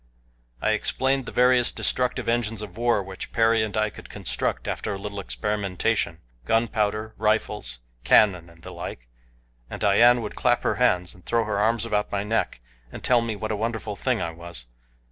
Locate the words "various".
1.31-1.71